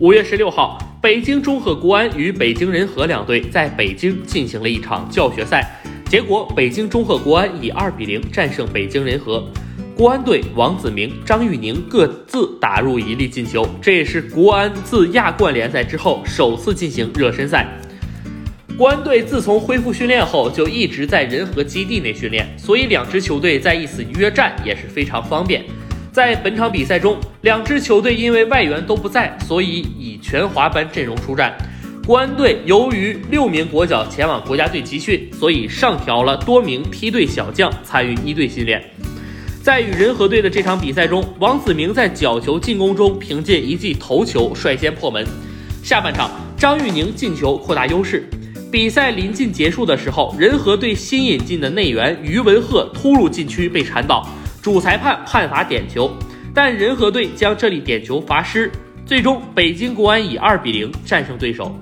[0.00, 5.78] 五月十六号，北京中赫国安与北京人和两队在北京进行了一场教学赛，
[6.08, 9.46] 结果北京中赫国安以二比零战胜北京人和。
[9.94, 17.68] 国安队王子铭、张玉宁各自打入一粒进球，这也是国安自亚冠联赛之后首次进行热身赛。
[18.78, 25.62] 国安队自从恢复训练后，就一直在仁和基地内训练，所以两支球队在一次约战也是非常方便。
[26.12, 31.56] 在本场比赛中，两支球队因为外援都不在，所以以全华班阵容出战。
[32.04, 38.82] 国安队由于六名国脚前往国家队集训，所以上调了多名梯队小将参与一队训练。
[39.62, 45.24] 在与仁和队的这场比赛中，王子铭在角球进攻中凭借一记头球率先破门。
[45.84, 48.28] 下半场，张玉宁进球扩大优势。
[48.72, 54.28] 比赛临近结束的时候，仁和队新引进的内援于文赫突入禁区被铲倒。
[54.62, 56.10] 主裁判判罚点球，
[56.54, 58.70] 但仁和队将这里点球罚失，
[59.06, 61.74] 最终北京国安以二比零战胜对手。